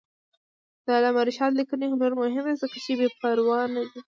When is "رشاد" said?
1.27-1.51